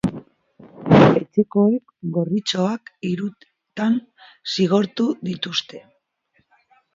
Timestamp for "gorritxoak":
2.15-2.89